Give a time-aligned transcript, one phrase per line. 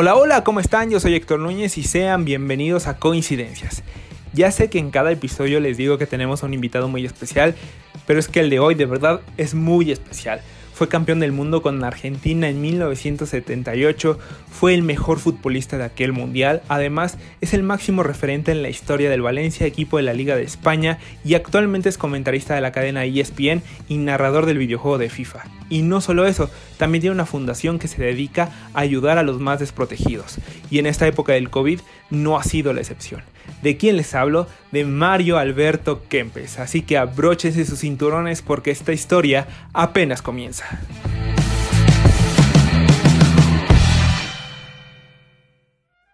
[0.00, 0.90] Hola, hola, ¿cómo están?
[0.90, 3.82] Yo soy Héctor Núñez y sean bienvenidos a Coincidencias.
[4.32, 7.56] Ya sé que en cada episodio les digo que tenemos un invitado muy especial,
[8.06, 10.40] pero es que el de hoy de verdad es muy especial.
[10.78, 14.16] Fue campeón del mundo con Argentina en 1978,
[14.48, 19.10] fue el mejor futbolista de aquel mundial, además es el máximo referente en la historia
[19.10, 23.04] del Valencia, equipo de la Liga de España, y actualmente es comentarista de la cadena
[23.04, 25.46] ESPN y narrador del videojuego de FIFA.
[25.68, 29.40] Y no solo eso, también tiene una fundación que se dedica a ayudar a los
[29.40, 30.38] más desprotegidos,
[30.70, 33.22] y en esta época del COVID no ha sido la excepción.
[33.62, 34.46] ¿De quién les hablo?
[34.72, 36.58] De Mario Alberto Kempes.
[36.58, 40.64] Así que abróchense sus cinturones porque esta historia apenas comienza.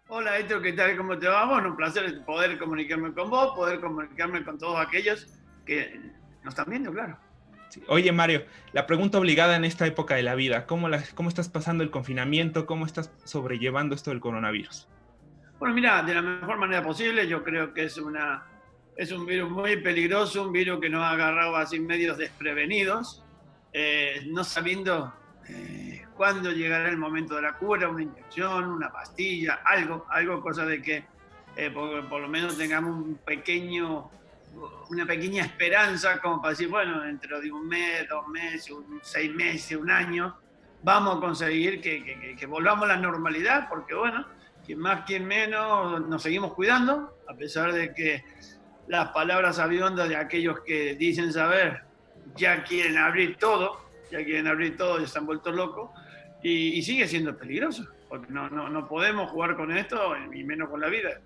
[0.09, 0.97] Hola Héctor, ¿qué tal?
[0.97, 1.45] ¿Cómo te va?
[1.47, 5.27] Bueno, un placer poder comunicarme con vos, poder comunicarme con todos aquellos
[5.67, 6.01] que
[6.45, 7.19] nos están viendo, claro.
[7.89, 11.83] Oye Mario, la pregunta obligada en esta época de la vida, ¿cómo, ¿cómo estás pasando
[11.83, 12.67] el confinamiento?
[12.67, 14.87] ¿Cómo estás sobrellevando esto del coronavirus?
[15.65, 18.45] Bueno, mira, de la mejor manera posible, yo creo que es, una,
[18.99, 23.25] es un virus muy peligroso, un virus que nos ha agarrado así medios desprevenidos,
[23.73, 25.15] eh, no sabiendo
[25.49, 30.67] eh, cuándo llegará el momento de la cura, una inyección, una pastilla, algo, algo, cosa
[30.67, 31.07] de que
[31.57, 34.11] eh, por, por, lo menos tengamos un pequeño,
[34.91, 39.35] una pequeña esperanza como para decir, bueno, dentro de un mes, dos meses, un, seis
[39.35, 40.37] meses, un año,
[40.83, 44.27] vamos a conseguir que, que, que volvamos a la normalidad, porque bueno,
[44.65, 48.25] quien más, quien menos, nos seguimos cuidando, a pesar de que
[48.89, 51.83] las palabras aviondas de aquellos que dicen saber
[52.37, 55.91] ya quieren abrir todo, ya quieren abrir todo y están vueltos locos,
[56.43, 60.69] y, y sigue siendo peligroso, porque no, no, no podemos jugar con esto, y menos
[60.69, 61.21] con la vida.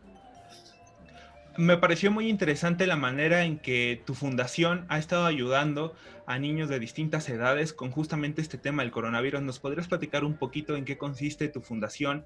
[1.57, 6.69] Me pareció muy interesante la manera en que tu fundación ha estado ayudando a niños
[6.69, 9.43] de distintas edades con justamente este tema del coronavirus.
[9.43, 12.25] ¿Nos podrías platicar un poquito en qué consiste tu fundación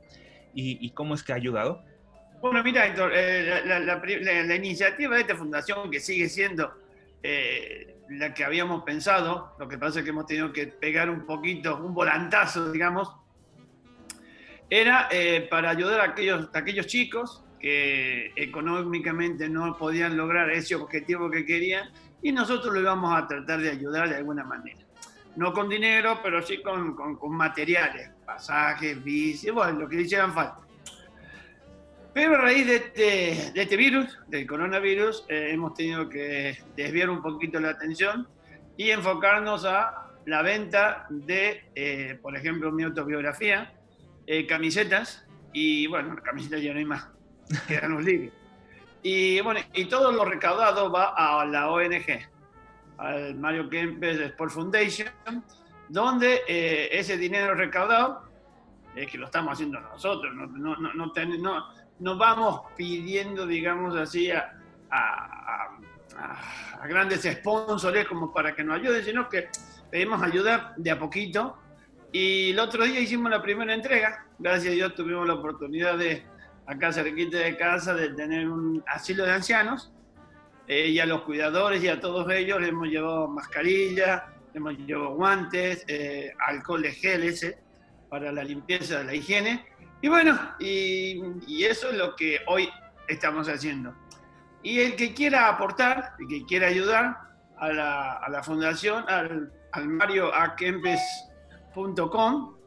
[0.55, 1.83] y, cómo es que ha ayudado?
[2.41, 6.73] Bueno, mira, Héctor, eh, la, la, la, la, iniciativa de esta fundación, que sigue siendo
[7.23, 11.25] eh, la que habíamos pensado, lo que pasa es que hemos tenido que pegar un
[11.25, 13.15] poquito, un volantazo, digamos,
[14.69, 20.75] era eh, para ayudar a aquellos, a aquellos chicos que económicamente no podían lograr ese
[20.75, 21.91] objetivo que querían
[22.23, 24.81] y nosotros lo íbamos a tratar de ayudar de alguna manera.
[25.37, 30.03] No con dinero, pero sí con, con, con materiales, pasajes, bici, bueno, lo que le
[30.03, 30.59] hicieran falta.
[32.15, 37.09] Pero a raíz de este, de este virus, del coronavirus, eh, hemos tenido que desviar
[37.09, 38.29] un poquito la atención
[38.77, 43.73] y enfocarnos a la venta de, eh, por ejemplo, mi autobiografía,
[44.27, 47.09] eh, camisetas, y bueno, camisetas ya no hay más,
[47.69, 48.33] quedan los libros.
[49.03, 52.29] Y bueno, y todo lo recaudado va a la ONG,
[52.99, 55.09] al Mario Kempes Sport Foundation,
[55.89, 58.23] donde eh, ese dinero recaudado,
[58.95, 61.67] es que lo estamos haciendo nosotros, no, no, no, no,
[61.99, 64.53] no vamos pidiendo, digamos así, a,
[64.91, 65.69] a,
[66.17, 69.49] a, a, grandes sponsors como para que nos ayuden, sino que
[69.91, 71.59] pedimos ayuda de a poquito.
[72.11, 76.27] Y el otro día hicimos la primera entrega, gracias a Dios tuvimos la oportunidad de,
[76.67, 79.93] acá cerquita de casa, de tener un asilo de ancianos,
[80.67, 84.23] eh, y a los cuidadores y a todos ellos les hemos llevado mascarillas,
[84.55, 87.59] hemos llevado guantes, eh, alcohol de gel ese
[88.09, 89.67] para la limpieza de la higiene.
[90.01, 92.69] Y bueno, y, eso es lo que hoy
[93.09, 93.95] estamos haciendo.
[94.63, 97.17] Y el que quiera aportar, el que quiera ayudar
[97.57, 99.89] a la, fundación, al, al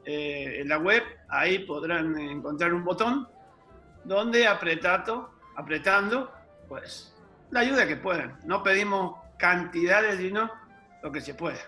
[0.05, 3.27] eh, en la web, ahí podrán encontrar un botón
[4.03, 6.31] donde apretando, apretando,
[6.67, 7.15] pues
[7.51, 8.39] la ayuda que puedan.
[8.45, 10.51] No pedimos cantidades, sino
[11.01, 11.59] lo que se pueda.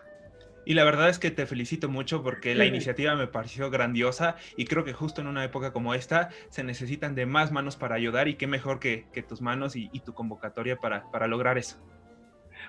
[0.68, 4.66] Y la verdad es que te felicito mucho porque la iniciativa me pareció grandiosa y
[4.66, 8.28] creo que justo en una época como esta se necesitan de más manos para ayudar
[8.28, 11.78] y qué mejor que, que tus manos y, y, tu convocatoria para, para lograr eso.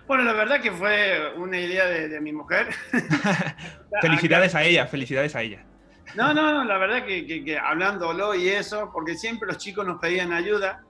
[0.06, 2.68] Bueno, la verdad que fue una idea de, de mi mujer.
[4.00, 5.66] felicidades a ella, felicidades a ella.
[6.14, 9.84] No, no, no, la verdad que, que, que, hablándolo y eso, porque siempre los chicos
[9.84, 10.84] nos pedían ayuda.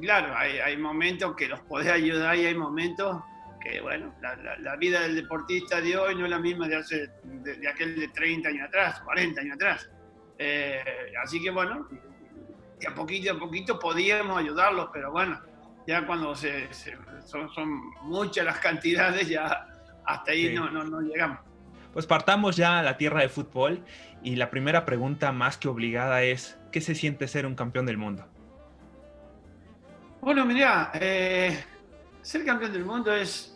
[0.00, 3.24] Claro, hay, hay momentos que los podés ayudar y hay momentos
[3.64, 6.76] que, bueno, la, la, la, vida del deportista de hoy no es la misma de,
[6.76, 9.90] hace, de, de aquel de 30 años atrás, 40 años atrás.
[10.38, 10.82] Eh,
[11.22, 11.88] así que, bueno,
[12.78, 15.40] de a poquito a poquito podíamos ayudarlos, pero bueno,
[15.86, 17.68] ya cuando se, se, son, son,
[18.02, 19.66] muchas las cantidades, ya
[20.04, 20.54] hasta ahí sí.
[20.54, 21.40] no, no, no llegamos.
[21.92, 23.84] Pues partamos ya a la tierra de fútbol
[24.22, 27.98] y la primera pregunta más que obligada es, ¿qué se siente ser un campeón del
[27.98, 28.26] mundo?
[30.20, 31.64] Bueno, mira, eh,
[32.22, 33.53] ser campeón del mundo es,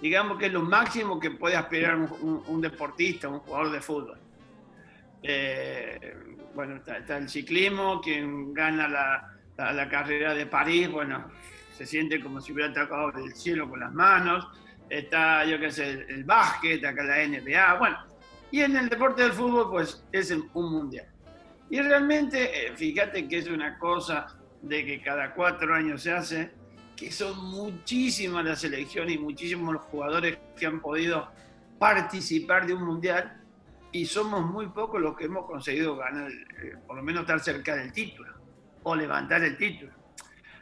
[0.00, 4.18] digamos que es lo máximo que puede aspirar un, deportista, un jugador de fútbol.
[5.22, 6.14] Eh,
[6.54, 8.88] bueno, está, el ciclismo, quien gana
[9.56, 11.30] la, carrera de París, bueno,
[11.72, 14.46] se siente como si hubiera atacado del cielo con las manos.
[14.88, 17.98] Está, yo qué sé, el básquet, acá la NBA, bueno.
[18.50, 21.06] Y en el deporte del fútbol, pues es un mundial.
[21.70, 26.52] Y realmente, eh, fíjate que es una cosa de que cada cuatro años se hace,
[26.96, 31.28] que son muchísimas las selecciones y muchísimos los jugadores que han podido
[31.78, 33.40] participar de un mundial
[33.92, 37.76] y somos muy pocos los que hemos conseguido ganar, eh, por lo menos estar cerca
[37.76, 38.32] del título
[38.82, 39.92] o levantar el título.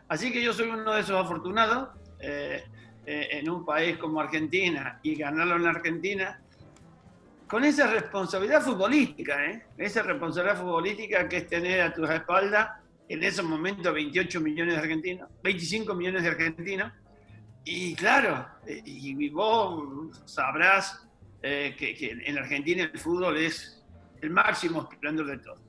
[0.09, 1.89] Así que yo soy uno de esos afortunados
[2.21, 2.65] eh,
[3.05, 6.41] en un país como Argentina y ganarlo en Argentina
[7.53, 9.67] con esa responsabilidad futbolística, ¿eh?
[9.77, 14.81] esa responsabilidad futbolística que es tener a tus espaldas en esos momentos 28 millones de
[14.81, 16.93] argentinos, 25 millones de argentinos,
[17.65, 21.07] y claro, eh, y vos sabrás
[21.43, 23.85] eh, que, en Argentina el fútbol es
[24.21, 25.63] el máximo esplendor de todo,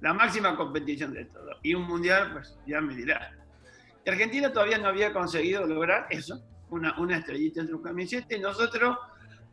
[0.00, 3.34] la máxima competición de todo, y un mundial, pues ya me dirás.
[4.06, 8.96] Argentina todavía no había conseguido lograr eso, una, estrellita en su camiseta, y nosotros,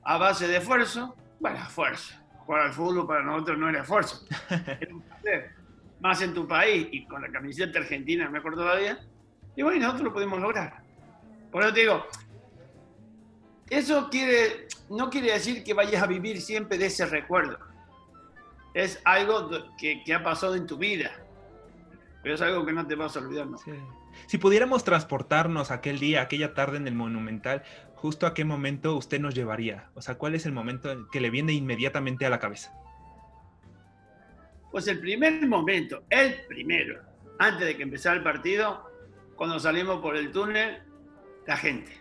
[0.04, 2.24] a base de esfuerzo, bueno, fuerza.
[2.46, 4.25] Jugar al fútbol para nosotros no era esfuerzo.
[4.50, 5.56] Era un placer.
[5.99, 8.99] Más en tu país y con la camiseta argentina, mejor todavía.
[9.55, 10.81] Y bueno, nosotros lo podemos lograr.
[11.51, 12.05] Por eso te digo,
[13.69, 17.57] eso quiere, no quiere decir que vayas a vivir siempre de ese recuerdo.
[18.73, 21.11] Es algo que, que ha pasado en tu vida.
[22.21, 23.47] Pero es algo que no te vas a olvidar.
[24.27, 27.63] Si pudiéramos transportarnos aquel día, aquella tarde en el Monumental,
[27.95, 29.89] justo a qué momento usted nos llevaría?
[29.95, 32.73] O sea, ¿cuál es el momento que le viene inmediatamente a la cabeza?
[34.72, 37.02] Pues el primer momento, el primero,
[37.40, 38.90] antes de que empezara el partido,
[39.36, 40.81] cuando salimos por el túnel,
[41.46, 41.92] la gente.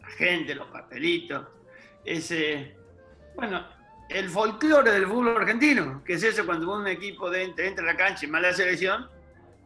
[0.00, 1.46] La gente, los papelitos,
[2.04, 2.74] ese,
[3.34, 3.66] bueno,
[4.08, 7.96] el folclore del fútbol argentino, que es eso cuando un equipo de, entra a la
[7.96, 9.08] cancha y mala selección,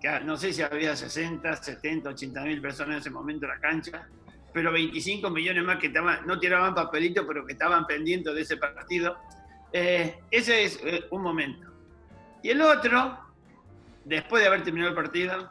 [0.01, 3.61] que no sé si había 60, 70, 80 mil personas en ese momento en la
[3.61, 4.09] cancha,
[4.53, 8.57] pero 25 millones más que estaban, no tiraban papelitos, pero que estaban pendientes de ese
[8.57, 9.17] partido.
[9.77, 11.67] Eh, ese es eh, un momento.
[12.45, 13.19] Y el otro,
[14.05, 15.51] después de haber terminado el partido,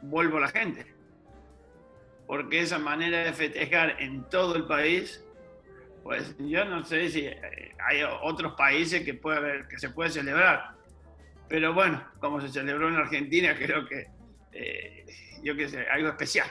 [0.00, 0.86] vuelvo a la gente.
[2.28, 5.24] Porque esa manera de festejar en todo el país,
[6.04, 10.76] pues yo no sé si eh, hay otros países que, puede que se puede celebrar.
[11.48, 14.06] Pero bueno, como se celebró en Argentina, creo que,
[15.42, 16.48] yo qué sé, algo especial.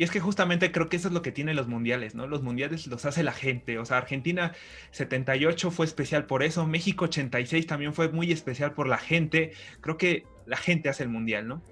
[0.00, 2.26] Y es que justamente creo que eso es lo que tienen los mundiales, ¿no?
[2.26, 3.78] Los mundiales los hace la gente.
[3.78, 4.54] O sea, Argentina
[4.92, 9.52] 78 fue especial por eso, México 86 también fue muy especial por la gente.
[9.82, 11.62] Creo que la gente hace el mundial, ¿no?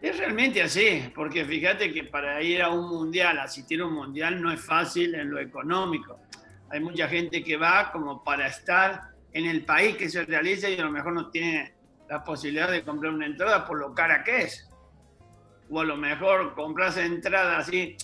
[0.00, 4.40] Es realmente así, porque fíjate que para ir a un mundial, asistir a un mundial
[4.40, 6.20] no es fácil en lo económico.
[6.70, 9.00] Hay mucha gente que va como para estar
[9.32, 11.74] en el país que se realiza y a lo mejor no tiene
[12.08, 14.65] la posibilidad de comprar una entrada por lo cara que es
[15.70, 17.96] o a lo mejor compras entrada así,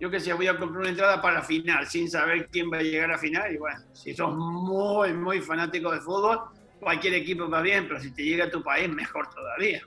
[0.00, 2.82] yo que sé, voy a comprar una entrada para final, sin saber quién va a
[2.82, 6.40] llegar a final, y bueno, si sos muy, muy fanático de fútbol,
[6.80, 9.82] cualquier equipo va bien, pero si te llega a tu país, mejor todavía.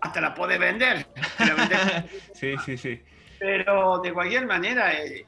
[0.00, 1.06] Hasta la puedes vender.
[2.34, 3.02] sí, sí, sí.
[3.38, 5.26] Pero de cualquier manera, eh,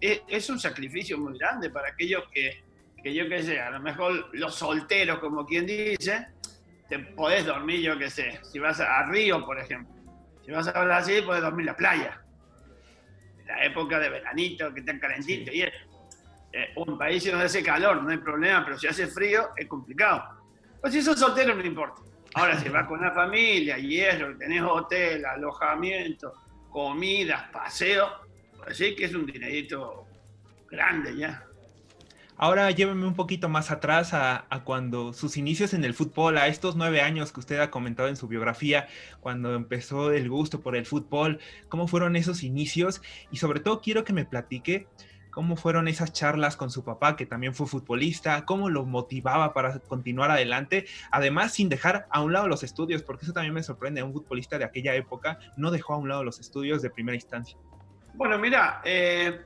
[0.00, 2.62] eh, es un sacrificio muy grande para aquellos que,
[3.02, 6.28] que yo qué sé, a lo mejor los solteros, como quien dice,
[6.88, 9.99] te podés dormir, yo qué sé, si vas a Río, por ejemplo
[10.50, 12.20] si vas a así, puedes dormir en la playa.
[13.38, 15.76] En la época de veranito, que está calentito y eso.
[16.52, 20.24] Eh, un país donde hace calor, no hay problema, pero si hace frío, es complicado.
[20.80, 22.02] Pues si sos soltero, no importa.
[22.34, 26.32] Ahora, si vas con una familia, hierro, tenés hotel, alojamiento,
[26.68, 28.08] comidas, paseo,
[28.56, 30.08] pues sí que es un dinerito
[30.68, 31.44] grande ya.
[32.42, 36.74] Ahora lléveme un poquito más atrás a, cuando sus inicios en el fútbol, a estos
[36.74, 38.88] nueve años que usted ha comentado en su biografía,
[39.20, 44.04] cuando empezó el gusto por el fútbol, cómo fueron esos inicios y sobre todo quiero
[44.04, 44.88] que me platique
[45.28, 49.78] cómo fueron esas charlas con su papá, que también fue futbolista, cómo lo motivaba para
[49.80, 54.02] continuar adelante, además sin dejar a un lado los estudios, porque eso también me sorprende,
[54.02, 57.58] un futbolista de aquella época no dejó a un lado los estudios de primera instancia.
[58.14, 59.42] Bueno, mira, eh,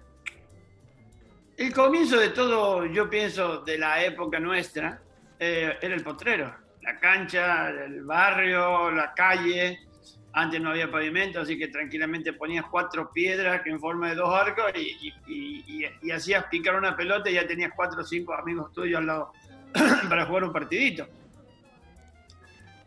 [1.57, 5.01] el comienzo de todo, yo pienso, de la época nuestra,
[5.39, 6.55] eh, era el potrero.
[6.83, 9.81] La cancha, el barrio, la calle.
[10.33, 14.73] Antes no había pavimento, así que tranquilamente ponías cuatro piedras en forma de dos arcos
[14.75, 19.33] y, hacías picar una pelota y ya tenías cuatro o cinco amigos tuyos al lado
[20.09, 21.07] para jugar un partidito.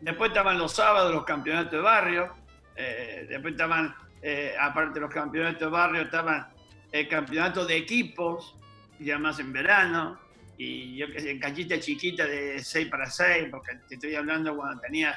[0.00, 2.34] Después estaban los sábados los campeonatos de barrio.
[2.76, 6.48] Eh, después estaban, eh, aparte de los campeonatos de barrio, estaban
[6.92, 8.57] el campeonato de equipos,
[9.00, 10.18] ya más en verano.
[10.56, 14.80] y yo que sé, canchita chiquita de 6 para 6, porque te estoy hablando cuando
[14.80, 15.16] tenías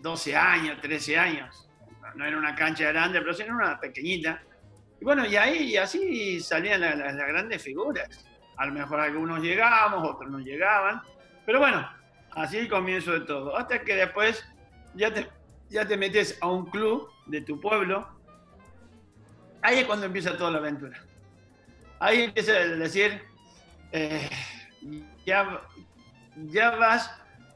[0.00, 1.68] 12 años, 13 años.
[2.14, 4.40] No era una cancha grande, pero sí era una pequeñita.
[5.00, 8.26] Y bueno, y ahí y así salían las, grandes figuras.
[8.56, 11.02] A lo mejor algunos llegábamos, otros no llegaban.
[11.44, 11.88] Pero bueno,
[12.32, 13.56] así comienzo de todo.
[13.56, 14.46] Hasta que después
[14.94, 15.28] ya te,
[15.68, 18.08] ya te metes a un club de tu pueblo.
[19.62, 21.02] Ahí es cuando empieza toda la aventura.
[21.98, 23.22] Ahí empieza a decir,
[23.92, 24.28] eh,
[25.24, 25.62] ya,
[26.48, 27.10] ya vas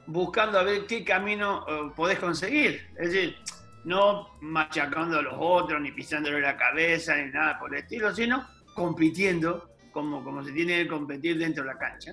[0.07, 2.89] buscando a ver qué camino eh, podés conseguir.
[2.99, 3.37] Es decir,
[3.85, 8.47] no machacando a los otros, ni pisándole la cabeza, ni nada por el estilo, sino
[8.75, 12.13] compitiendo como, como se tiene que competir dentro de la cancha.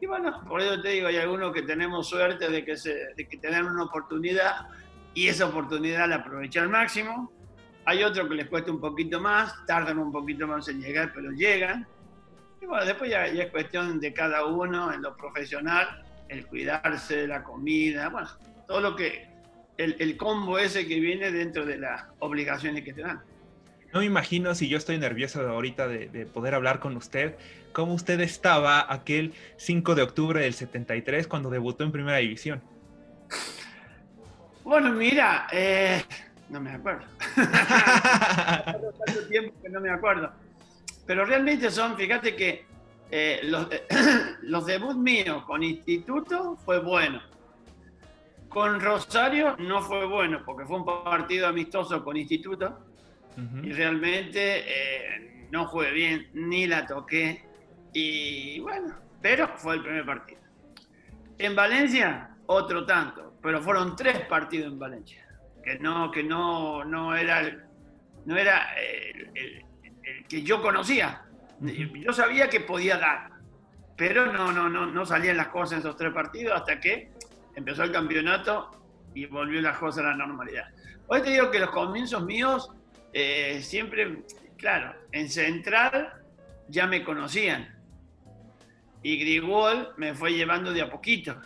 [0.00, 3.26] Y bueno, por eso te digo, hay algunos que tenemos suerte de que, se, de
[3.28, 4.66] que tengan una oportunidad
[5.14, 7.32] y esa oportunidad la aprovechan al máximo.
[7.86, 11.30] Hay otros que les cuesta un poquito más, tardan un poquito más en llegar, pero
[11.30, 11.86] llegan.
[12.60, 17.26] Y bueno, después ya, ya es cuestión de cada uno en lo profesional, el cuidarse,
[17.26, 18.28] la comida, bueno,
[18.66, 19.28] todo lo que,
[19.76, 23.22] el, el combo ese que viene dentro de las obligaciones que te dan.
[23.92, 27.36] No me imagino si yo estoy nervioso ahorita de, de, poder hablar con usted,
[27.72, 32.60] cómo usted estaba aquel 5 de octubre del 73 cuando debutó en Primera División.
[34.64, 36.02] Bueno, mira, eh,
[36.48, 37.04] no me acuerdo.
[37.36, 40.32] Tanto tiempo que no me acuerdo.
[41.06, 42.66] Pero realmente son, fíjate que
[43.10, 43.68] eh, los,
[44.42, 47.22] los debuts míos con Instituto fue bueno.
[48.48, 52.78] Con Rosario no fue bueno, porque fue un partido amistoso con Instituto
[53.36, 53.66] uh -huh.
[53.66, 57.44] y realmente eh, no jugué bien, ni la toqué.
[57.92, 60.40] Y bueno, pero fue el primer partido.
[61.38, 65.25] En Valencia, otro tanto, pero fueron tres partidos en Valencia,
[65.66, 67.60] que no, que no, no era, el,
[68.24, 69.64] no era el, el,
[70.04, 71.24] el que yo conocía.
[71.60, 73.30] Yo sabía que podía dar,
[73.96, 77.10] pero no, no, no, no salían las cosas en esos tres partidos hasta que
[77.56, 78.70] empezó el campeonato
[79.12, 80.68] y volvió las cosas a la normalidad.
[81.08, 82.70] Hoy te digo que los comienzos míos
[83.12, 84.22] eh, siempre,
[84.56, 86.12] claro, en Central
[86.68, 87.74] ya me conocían.
[89.02, 91.40] Y Grigol me fue llevando de a poquito.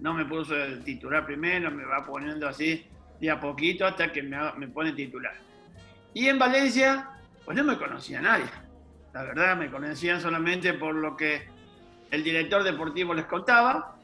[0.00, 2.88] No me puso el titular primero, me va poniendo así
[3.22, 5.34] de a poquito hasta que me, me pone titular.
[6.12, 7.08] Y en Valencia,
[7.44, 8.46] pues no me conocía nadie.
[9.14, 11.48] La verdad, me conocían solamente por lo que
[12.10, 13.96] el director deportivo les contaba,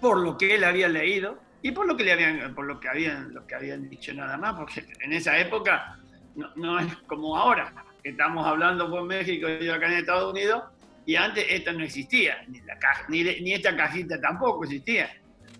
[0.00, 2.88] por lo que él había leído y por lo que le habían, por lo que
[2.88, 5.98] habían, lo que habían dicho nada más, porque en esa época
[6.36, 10.62] no, no es como ahora, que estamos hablando por México y acá en Estados Unidos,
[11.04, 15.10] y antes esta no existía, ni, la caja, ni, ni, esta cajita tampoco existía.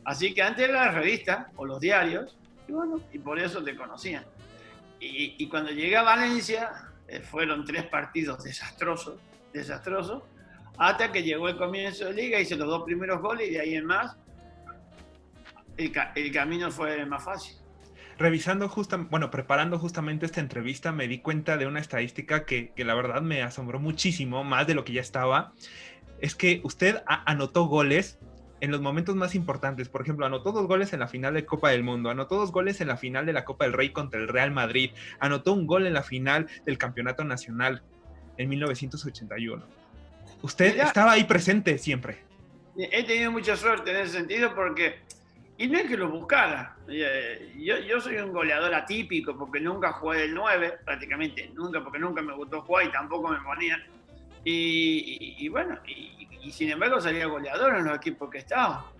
[0.04, 2.36] Así que antes era la revista o los diarios,
[2.68, 4.24] y bueno, y por eso te conocían.
[5.00, 9.20] Y, y cuando llegué a Valencia, eh, fueron tres partidos desastrosos,
[9.52, 10.22] desastrosos,
[10.78, 13.74] hasta que llegó el comienzo de liga, hice los dos primeros goles y de ahí
[13.74, 14.16] en más
[15.76, 17.56] el, ca el camino fue más fácil.
[18.18, 22.84] Revisando justamente, bueno, preparando justamente esta entrevista, me di cuenta de una estadística que, que,
[22.84, 25.52] la verdad me asombró muchísimo, más de lo que ya estaba.
[26.20, 28.18] Es que usted anotó goles
[28.62, 29.88] en los momentos más importantes.
[29.88, 32.80] Por ejemplo, anotó dos goles en la final de Copa del Mundo, anotó dos goles
[32.80, 35.84] en la final de la Copa del Rey contra el Real Madrid, anotó un gol
[35.84, 37.82] en la final del Campeonato Nacional
[38.36, 39.64] en 1981.
[40.42, 42.18] Usted Mira, estaba ahí presente siempre.
[42.78, 45.00] He tenido mucha suerte en ese sentido porque
[45.58, 46.76] y no es que lo buscara.
[46.86, 52.22] Yo, yo, soy un goleador atípico porque nunca jugué del 9, prácticamente nunca, porque nunca
[52.22, 53.82] me gustó jugar y tampoco me ponían.
[54.44, 58.90] Y, y, y bueno, y, y, sin embargo salía goleador en los equipos que estaba.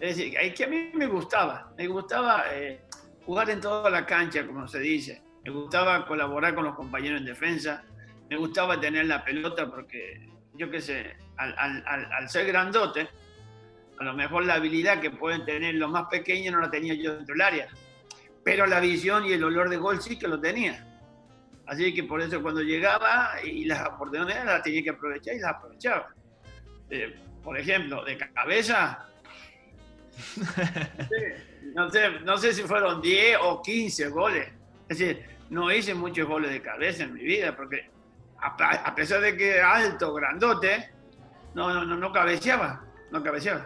[0.00, 2.82] Es decir, es que a mí me gustaba, me gustaba eh,
[3.24, 5.22] jugar en toda la cancha, como se dice.
[5.44, 7.84] Me gustaba colaborar con los compañeros en defensa.
[8.28, 13.08] Me gustaba tener la pelota porque, yo qué sé, al, al, al ser grandote,
[13.98, 17.14] a lo mejor la habilidad que pueden tener los más pequeños no la tenía yo
[17.14, 17.68] dentro del área.
[18.42, 20.84] Pero la visión y el olor de gol sí que lo tenía.
[21.66, 25.54] Así que por eso cuando llegaba y las oportunidades las tenía que aprovechar y las
[25.54, 26.14] aprovechaba.
[26.94, 29.06] Eh, por ejemplo, de cabeza,
[31.74, 34.48] no sé, no sé si fueron 10 o 15 goles.
[34.88, 37.90] Es decir, no hice muchos goles de cabeza en mi vida porque
[38.38, 40.90] a, pesar de que alto, grandote,
[41.54, 43.22] no, no, no, no cabeceaba no.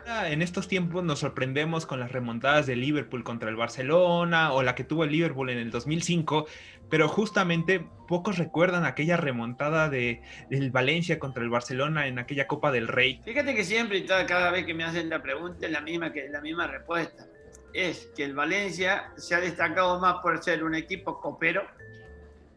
[0.07, 4.63] Ah, en estos tiempos nos sorprendemos con las remontadas de Liverpool contra el Barcelona o
[4.63, 6.47] la que tuvo el Liverpool en el 2005,
[6.91, 12.71] pero justamente pocos recuerdan aquella remontada de, del Valencia contra el Barcelona en aquella Copa
[12.73, 13.23] del Rey.
[13.25, 16.29] Fíjate que siempre y cada vez que me hacen la pregunta es la misma, que,
[16.29, 17.27] la misma respuesta.
[17.73, 21.67] Es que el Valencia se ha destacado más por ser un equipo copero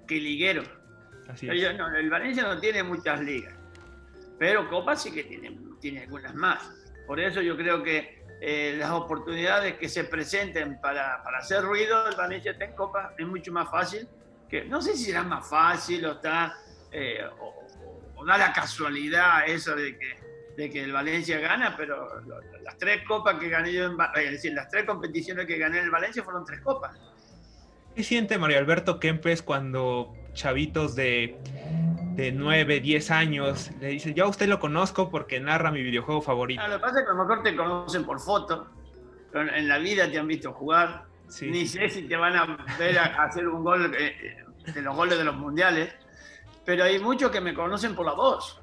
[0.07, 0.63] que liguero.
[1.29, 1.77] Así es.
[1.77, 3.60] No, el Valencia no tiene muchas ligas
[4.41, 6.67] pero Copa sí que tiene, tiene algunas más.
[7.05, 12.07] Por eso yo creo que eh, las oportunidades que se presenten para, para, hacer ruido,
[12.07, 14.07] el Valencia está en Copa, es mucho más fácil.
[14.49, 16.55] Que, no sé si será más fácil o está,
[16.91, 20.15] eh, o, da la casualidad eso de que,
[20.57, 22.07] de que el Valencia gana, pero
[22.63, 25.83] las tres copas que gané yo, en, es decir, las tres competiciones que gané en
[25.83, 26.99] el Valencia fueron tres copas.
[27.95, 31.37] ¿Qué siente Mario Alberto Kempes cuando chavitos de,
[32.15, 36.21] de 9, 10 años le dicen, yo a usted lo conozco porque narra mi videojuego
[36.21, 36.61] favorito?
[36.63, 38.67] Ah, lo que pasa es que a lo mejor te conocen por foto,
[39.31, 41.05] pero en la vida te han visto jugar.
[41.41, 45.17] Ni sé si te van a ver a, hacer un gol eh, de los goles
[45.17, 45.93] de los mundiales,
[46.65, 48.59] pero hay muchos que me conocen por la voz.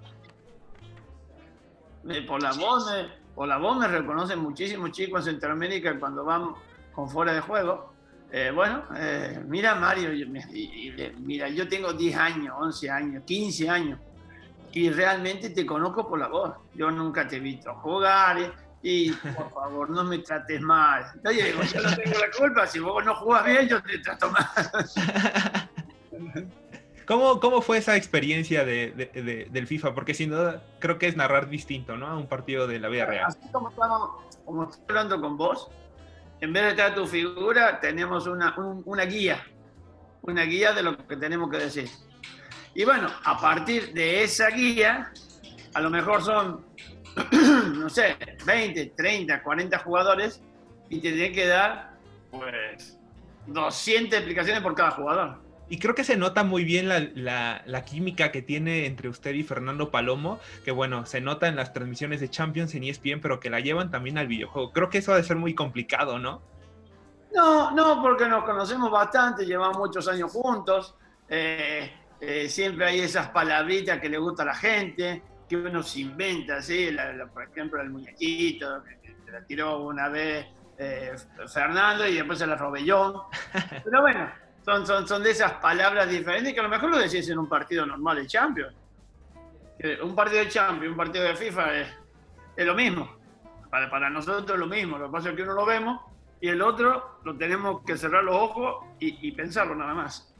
[2.26, 2.90] Por la voz,
[3.34, 6.52] por la voz me reconocen muchísimos chicos en Centroamérica cuando van
[6.92, 7.97] con fuera de juego
[8.30, 10.10] eh, bueno, eh, mira Mario,
[11.18, 13.98] mira, yo tengo 10 años, 11 años, 15 años
[14.72, 16.54] y realmente te conozco por la voz.
[16.74, 21.04] Yo nunca te he visto jugar eh, y por favor no me trates mal.
[21.24, 24.48] yo no tengo la culpa, si vos no jugás bien yo te trato mal.
[27.06, 29.94] ¿Cómo, ¿Cómo, fue esa experiencia de, del FIFA?
[29.94, 32.06] Porque sin duda creo que es narrar distinto, ¿no?
[32.06, 33.24] A un partido de la vida real.
[33.28, 33.72] Así como,
[34.44, 35.70] como estoy hablando con vos,
[36.40, 38.54] en vez de estar tu figura, tenemos una,
[38.84, 39.44] una guía,
[40.22, 41.88] una guía de lo que tenemos que decir.
[42.74, 45.12] Y bueno, a partir de esa guía,
[45.74, 46.64] a lo mejor son,
[47.74, 48.16] no sé,
[48.46, 50.40] 20, 30, 40 jugadores
[50.88, 51.96] y te tienen que dar,
[52.30, 52.98] pues,
[53.46, 55.47] 200 explicaciones por cada jugador.
[55.70, 59.90] Y creo que se nota muy bien la, química que tiene entre usted y Fernando
[59.90, 63.60] Palomo, que bueno, se nota en las transmisiones de Champions en ESPN, pero que la
[63.60, 64.72] llevan también al videojuego.
[64.72, 66.40] Creo que eso ha de ser muy complicado, ¿no?
[67.34, 70.96] No, no, porque nos conocemos bastante, llevamos muchos años juntos.
[71.28, 76.00] Eh, eh, siempre hay esas palabritas que le gusta a la gente, que uno se
[76.00, 76.88] inventa, ¿sí?
[77.34, 78.98] por ejemplo, el muñequito, que,
[79.30, 80.46] la tiró una vez
[80.78, 81.14] eh,
[81.52, 83.28] Fernando y después se la robé yo.
[83.84, 84.47] Pero bueno
[84.86, 87.86] son, son, de esas palabras diferentes que a lo mejor lo decís en un partido
[87.86, 88.74] normal de Champions.
[90.02, 93.16] Un partido de Champions, un partido de FIFA es, lo mismo.
[93.70, 94.98] Para, para, nosotros es lo mismo.
[94.98, 96.00] Lo que pasa es que uno lo vemos
[96.40, 100.34] y el otro lo tenemos que cerrar los ojos y, pensarlo nada más.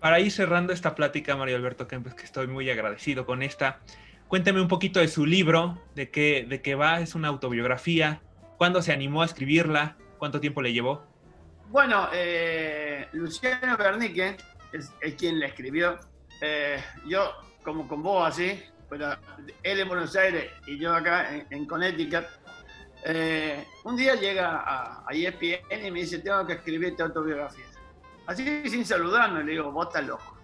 [0.00, 3.80] Para ir cerrando esta plática, Mario Alberto Kempes, que estoy muy agradecido con esta,
[4.28, 8.20] cuénteme un poquito de su libro, de qué, de qué va, es una autobiografía,
[8.58, 11.04] cuándo se animó a escribirla, cuánto tiempo le llevó.
[11.76, 14.38] Bueno, eh, Luciano Bernique
[14.72, 15.98] es, quien la escribió.
[16.40, 17.30] Eh, yo,
[17.62, 19.14] como con vos así, pero
[19.62, 22.24] él en Buenos Aires y yo acá en, Connecticut,
[23.04, 27.66] eh, un día llega a, a, ESPN y me dice, tengo que escribirte autobiografía.
[28.26, 30.38] Así sin saludarme, le digo, vos estás loco.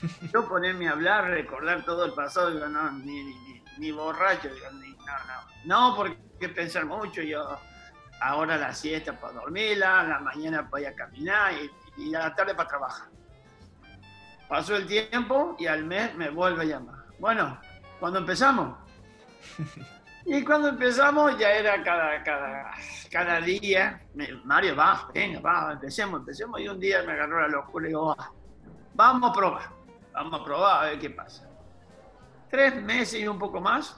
[0.32, 3.34] Yo ponerme a hablar, recordar todo el pasado, digo, no, ni,
[3.76, 5.90] ni, borracho, digo, ni, no, no.
[5.90, 7.60] No, porque pensar mucho, yo
[8.20, 11.52] ahora la siesta para dormirla, la mañana para ir a caminar
[11.96, 13.08] y, a la tarde para trabajar.
[14.48, 17.04] Pasó el tiempo y al mes me vuelve a llamar.
[17.18, 17.58] Bueno,
[17.98, 18.76] cuando empezamos.
[20.26, 22.72] Y cuando empezamos ya era cada, cada,
[23.10, 24.02] cada día,
[24.44, 26.60] Mario, va, venga, va, empecemos, empecemos.
[26.60, 28.14] Y un día me agarró la locura y digo,
[28.94, 29.70] vamos a probar,
[30.12, 31.48] vamos a probar a ver qué pasa.
[32.50, 33.96] Tres meses y un poco más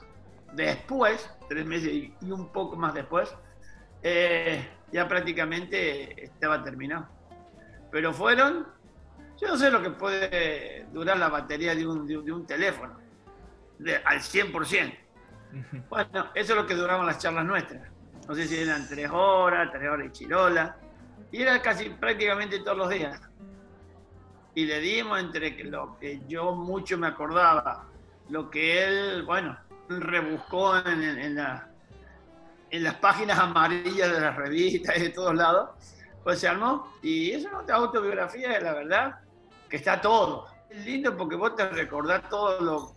[0.53, 3.35] después, tres meses y un poco más después,
[4.03, 7.07] eh, ya prácticamente estaba terminado.
[7.91, 8.67] Pero fueron,
[9.41, 12.99] yo no sé lo que puede durar la batería de un, de, un teléfono,
[14.05, 14.97] al 100%.
[15.87, 17.87] Bueno, eso es lo que duraban las charlas nuestras.
[18.27, 20.77] No sé si eran tres horas, tres horas y chirola.
[21.31, 23.21] Y era casi prácticamente todos los días.
[24.55, 27.85] Y le dimos entre lo que yo mucho me acordaba,
[28.29, 29.57] lo que él, bueno,
[29.89, 31.72] rebuscó en la,
[32.73, 35.69] en las páginas amarillas de las revistas y de todos lados,
[36.23, 36.91] pues se armó.
[37.03, 39.19] Y es una autobiografía, la verdad,
[39.69, 40.47] que está todo.
[40.71, 42.95] Es lindo porque vos te recordás todo lo,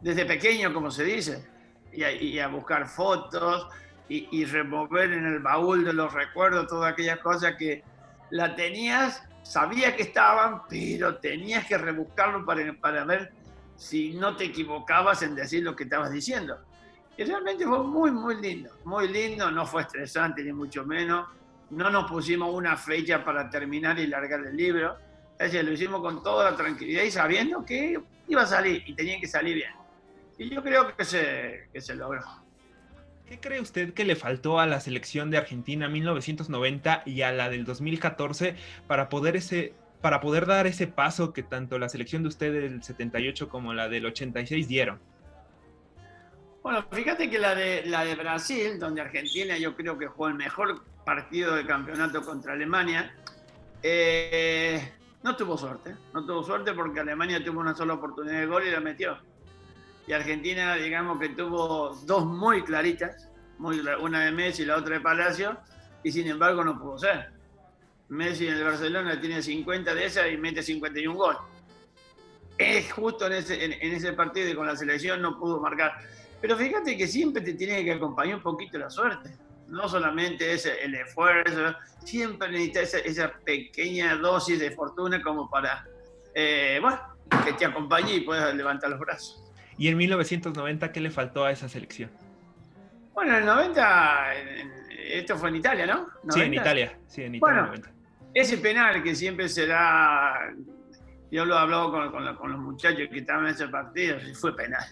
[0.00, 1.44] desde pequeño, como se dice,
[1.90, 3.66] y a, buscar fotos
[4.08, 7.82] y, remover en el baúl de los recuerdos todas aquellas cosas que
[8.30, 13.32] la tenías, sabía que estaban, pero tenías que rebuscarlo para, para ver
[13.74, 16.60] si no te equivocabas en decir lo que estabas diciendo.
[17.16, 21.28] Y realmente fue muy, muy lindo, muy lindo, no fue estresante ni mucho menos.
[21.70, 24.96] No nos pusimos una fecha para terminar y largar el libro.
[25.38, 28.94] Es decir, lo hicimos con toda la tranquilidad y sabiendo que iba a salir y
[28.94, 29.70] tenía que salir bien.
[30.38, 32.20] Y yo creo que se, que se logró.
[33.26, 37.48] ¿Qué cree usted que le faltó a la selección de Argentina 1990 y a la
[37.48, 42.28] del 2014 para poder, ese, para poder dar ese paso que tanto la selección de
[42.28, 45.00] usted del 78 como la del 86 dieron?
[46.64, 50.34] Bueno, fíjate que la de, la de Brasil, donde Argentina yo creo que jugó el
[50.34, 53.14] mejor partido de campeonato contra Alemania,
[53.82, 55.94] eh, no tuvo suerte.
[56.14, 59.18] No tuvo suerte porque Alemania tuvo una sola oportunidad de gol y la metió.
[60.06, 64.94] Y Argentina, digamos que tuvo dos muy claritas, muy, una de Messi y la otra
[64.94, 65.58] de Palacio,
[66.02, 67.30] y sin embargo no pudo ser.
[68.08, 71.36] Messi en el Barcelona tiene 50 de esas y mete 51 gol.
[72.56, 75.98] Es justo en ese, en ese partido y con la selección no pudo marcar.
[76.44, 79.30] Pero fíjate que siempre te tiene que acompañar un poquito la suerte.
[79.66, 85.88] No solamente es el esfuerzo, siempre necesitas esa, pequeña dosis de fortuna como para,
[86.34, 87.00] eh, bueno,
[87.46, 89.42] que te acompañe y puedas levantar los brazos.
[89.78, 92.10] ¿Y en 1990 qué le faltó a esa selección?
[93.14, 94.34] Bueno, en el 90,
[94.98, 96.08] esto fue en Italia, ¿no?
[96.28, 97.68] Sí, en Italia, sí, en Italia.
[97.68, 97.82] Bueno,
[98.34, 100.52] ese penal que siempre será,
[101.30, 104.84] yo lo he hablado con, con los muchachos que estaban en ese partido, fue penal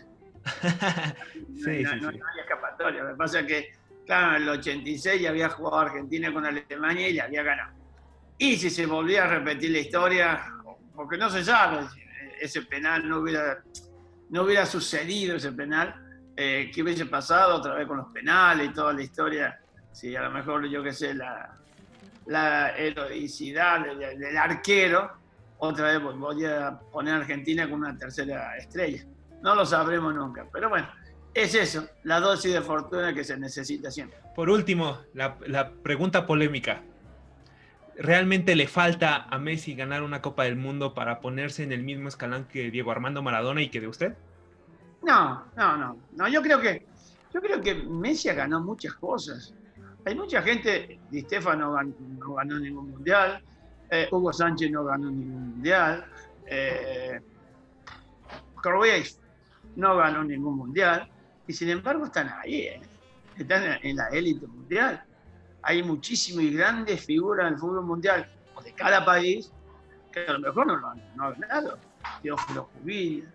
[1.57, 3.03] sí, no, sí, hay escapatoria.
[3.03, 3.73] Lo que pasa es que,
[4.07, 7.73] claro, en el 86 ya había jugado Argentina con Alemania y ya había ganado.
[8.39, 10.45] Y si se volvía a repetir la historia,
[10.95, 11.87] porque no se sabe,
[12.41, 13.63] ese penal no hubiera,
[14.31, 15.95] no hubiera sucedido ese penal,
[16.37, 19.61] eh, ¿qué hubiese pasado otra vez con los penales y toda la historia?
[19.93, 21.57] Si a lo mejor, yo qué sé, la,
[22.27, 25.13] la heroicidad del, del arquero,
[25.59, 29.05] otra vez voy a poner a Argentina con una tercera estrella.
[29.43, 30.47] No lo sabremos nunca.
[30.53, 30.89] Pero bueno,
[31.35, 34.19] es eso, la dosis de fortuna que se necesita siempre.
[34.35, 36.83] Por último, la, pregunta polémica.
[37.97, 42.09] ¿Realmente le falta a Messi ganar una Copa del Mundo para ponerse en el mismo
[42.09, 44.15] escalón que Diego Armando Maradona y que de usted?
[45.03, 45.97] No, no, no.
[46.13, 46.87] no yo creo que
[47.35, 49.55] yo creo que Messi ha ganado muchas cosas.
[50.05, 53.43] Hay mucha gente, Di Stefano no ganó, ningún mundial,
[53.91, 56.05] eh, Hugo Sánchez no ganó ningún mundial,
[56.47, 57.21] eh,
[59.77, 61.09] no ganó ningún mundial
[61.47, 62.83] y sin embargo están ahí, ¿eh?
[63.37, 65.03] están en la élite mundial.
[65.63, 69.53] Hay muchísimas y grandes figuras del fútbol mundial o de cada país
[70.13, 71.01] que a lo mejor no lo han,
[71.41, 71.79] ganado.
[72.23, 73.29] Dios los jubila.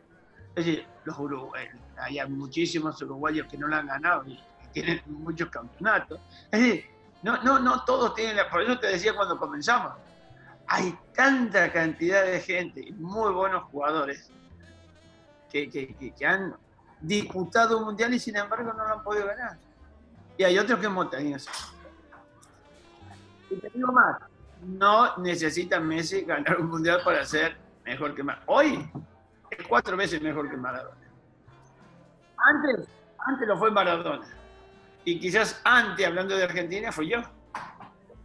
[0.56, 4.40] Es decir, los uruguayos, hay muchísimos uruguayos que no lo han ganado y,
[4.74, 6.20] tienen muchos campeonatos.
[6.52, 6.86] Es decir,
[7.24, 9.94] no, no, no todos tienen, la, por eso te decía cuando comenzamos,
[10.68, 14.32] hay tanta cantidad de gente, muy buenos jugadores,
[15.52, 16.56] que, han
[17.02, 19.58] disputado un mundial y sin embargo no lo han podido ganar.
[20.38, 21.48] Y hay otros que montañas.
[23.50, 24.18] Y te digo más,
[24.62, 28.52] no necesita Messi ganar un mundial para ser mejor que Maradona.
[28.52, 28.92] Hoy
[29.50, 31.08] es cuatro veces mejor que Maradona.
[32.38, 32.88] Antes,
[33.20, 34.28] antes lo fue Maradona.
[35.06, 37.22] Y quizás antes, hablando de Argentina, fue yo.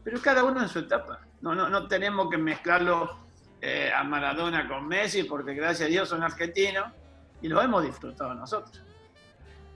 [0.02, 1.20] Pero cada uno en su etapa.
[1.40, 3.16] No, no, no tenemos que mezclarlo
[3.60, 6.86] eh, a Maradona con Messi, porque gracias a Dios son argentinos
[7.42, 8.82] y lo hemos disfrutado nosotros.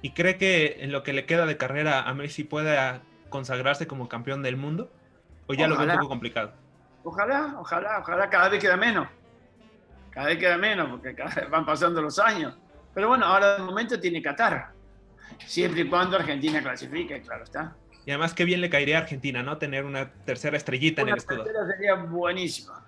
[0.03, 4.09] ¿Y cree que en lo que le queda de carrera a Messi pueda consagrarse como
[4.09, 4.91] campeón del mundo?
[5.47, 6.53] ¿O ya lo veo un poco complicado?
[7.03, 9.09] Ojalá, ojalá, ojalá cada vez queda menos.
[10.11, 12.57] Cada vez queda menos porque cada vez van pasando los años.
[12.95, 14.71] Pero bueno, ahora de momento tiene Qatar.
[15.45, 17.77] Siempre y cuando Argentina clasifique, claro está.
[18.07, 19.59] Y además qué bien le caería a Argentina, ¿no?
[19.59, 21.45] Tener una tercera estrellita en el escudo.
[21.45, 22.86] Tercera sería buenísima.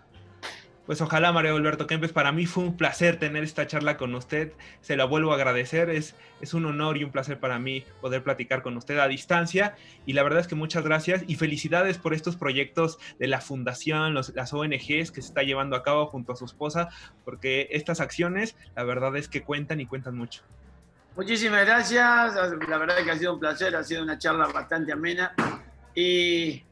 [0.89, 4.55] Pues ojalá, Mario Alberto Kempes, para mí fue un placer tener esta charla con usted.
[4.81, 5.91] Se la vuelvo a agradecer.
[5.91, 9.77] Es, es un honor y un placer para mí poder platicar con usted a distancia.
[10.07, 14.15] Y la verdad es que muchas gracias y felicidades por estos proyectos de la fundación,
[14.15, 16.89] las ONGs que se está llevando a cabo junto a su esposa,
[17.23, 20.41] porque estas acciones, la verdad es que cuentan y cuentan mucho.
[21.17, 22.35] Muchísimas gracias.
[22.67, 25.35] La verdad que ha sido un placer, ha sido una charla bastante amena.
[25.95, 26.65] Y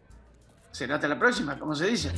[0.73, 2.13] será hasta la próxima, como se dice.